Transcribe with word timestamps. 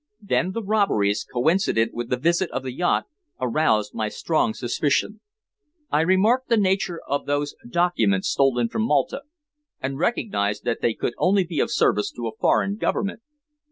Then 0.23 0.53
the 0.53 0.63
robberies, 0.63 1.27
coincident 1.31 1.93
with 1.93 2.09
the 2.09 2.17
visit 2.17 2.49
of 2.49 2.63
the 2.63 2.73
yacht, 2.73 3.05
aroused 3.39 3.93
my 3.93 4.09
strong 4.09 4.55
suspicion. 4.55 5.21
I 5.91 6.01
remarked 6.01 6.49
the 6.49 6.57
nature 6.57 6.99
of 7.07 7.27
those 7.27 7.53
documents 7.69 8.27
stolen 8.27 8.67
from 8.67 8.81
Malta, 8.81 9.21
and 9.79 9.99
recognized 9.99 10.63
that 10.63 10.81
they 10.81 10.95
could 10.95 11.13
only 11.19 11.43
be 11.43 11.59
of 11.59 11.69
service 11.71 12.11
to 12.13 12.25
a 12.25 12.35
foreign 12.35 12.77
government. 12.77 13.21